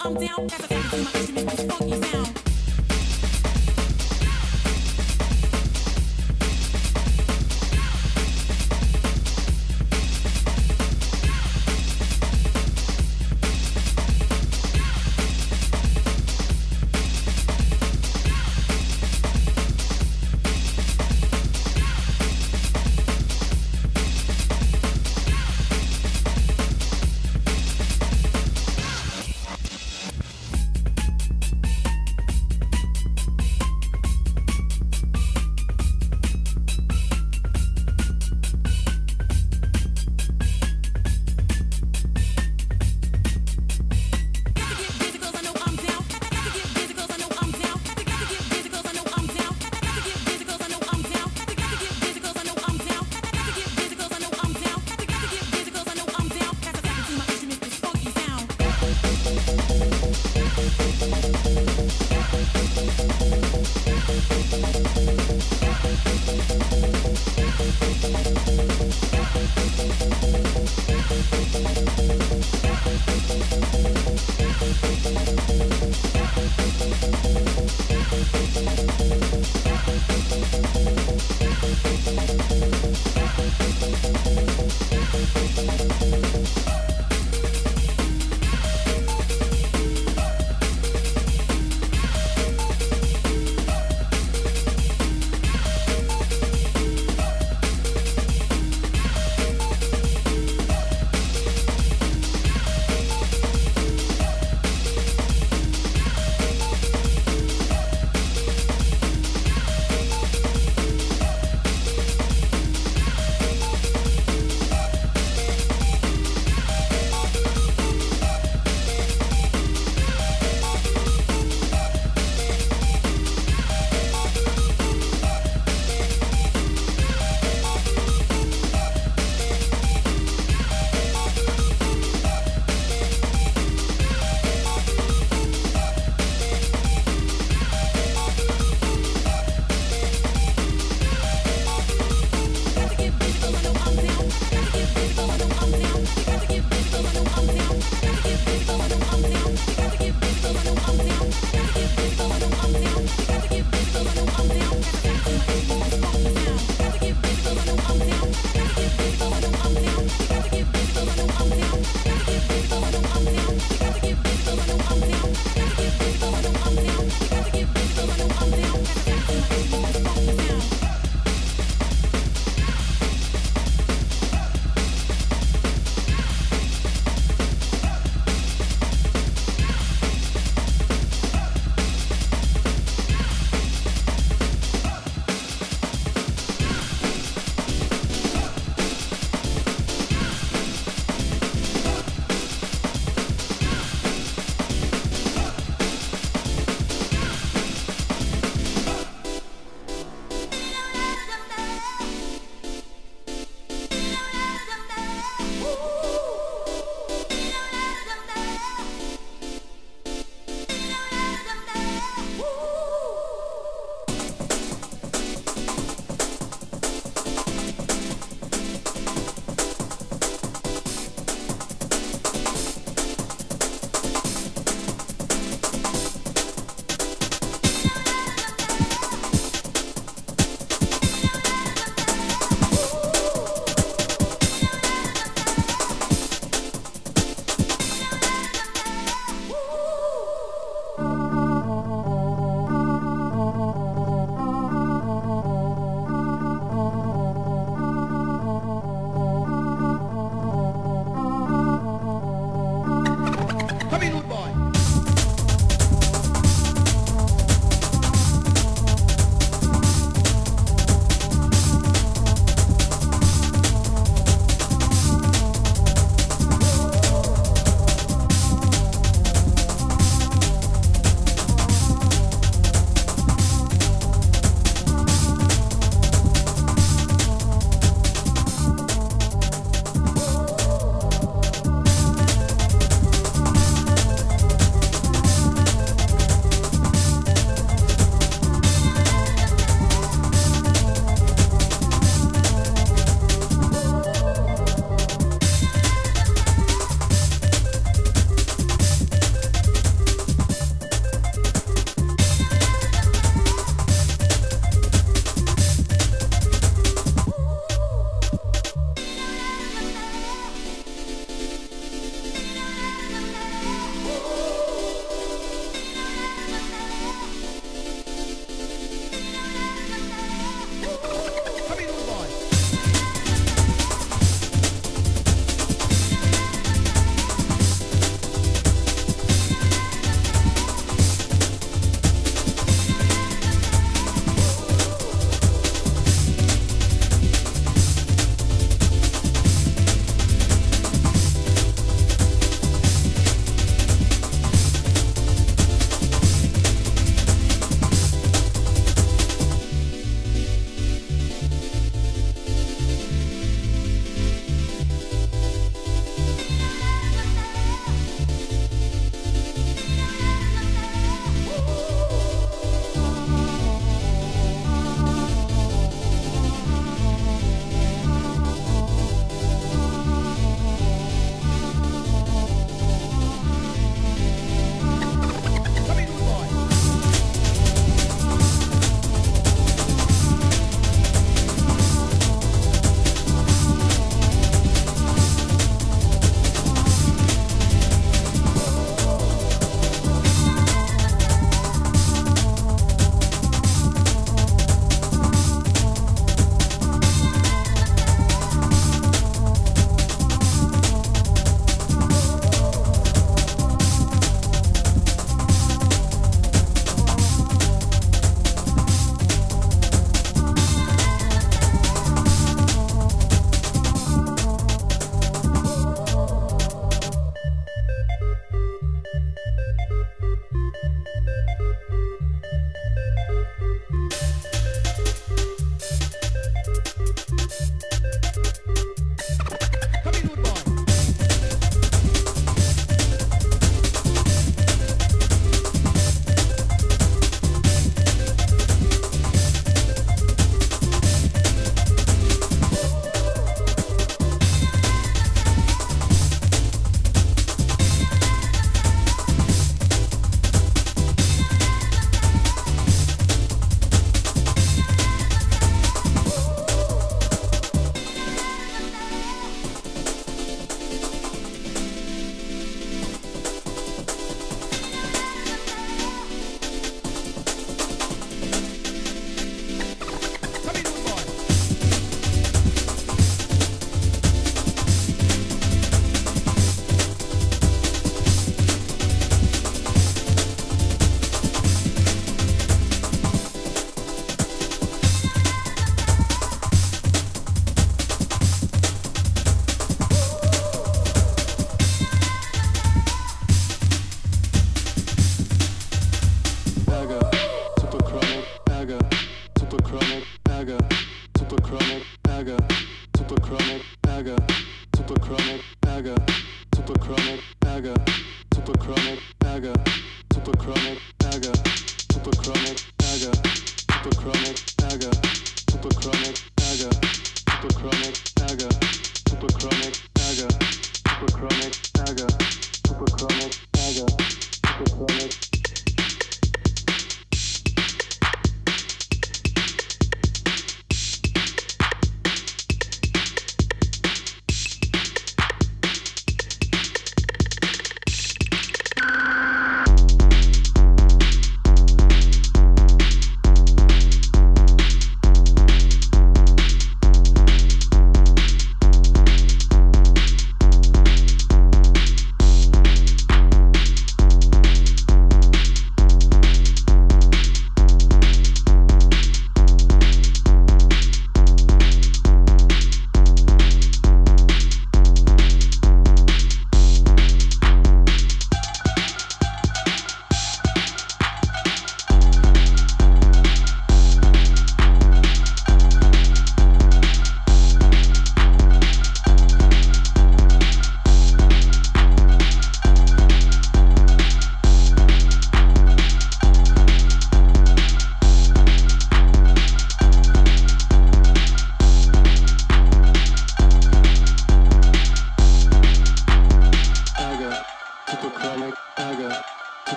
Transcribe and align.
I'm 0.00 0.14
down, 0.14 0.48
pass 0.48 0.64
a 0.64 0.68
to 0.68 0.96
my 1.02 1.10
instrument 1.12 1.50
this 1.50 1.66
funky 1.66 2.02
sound. 2.02 2.47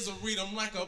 I 0.00 0.02
just 0.02 0.24
read 0.24 0.38
them 0.38 0.56
like 0.56 0.74
a 0.74 0.86